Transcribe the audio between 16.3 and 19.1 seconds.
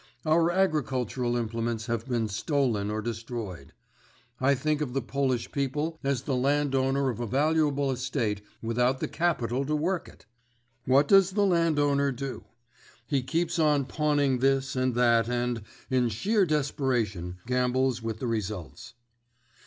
desperation, gambles with the results.